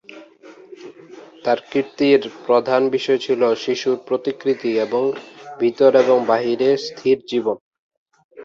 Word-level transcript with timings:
তার 1.43 1.59
কীর্তির 1.71 2.21
প্রধান 2.45 2.81
বিষয় 2.89 3.17
ছিল 3.17 3.41
শিশুর 3.55 3.97
প্রতিকৃতি 4.07 4.71
এবং 4.79 5.03
ভিতর 5.59 5.91
এবং 5.95 6.17
বাহিরে 6.25 6.69
স্থির 6.87 7.17
জীবন। 7.31 7.57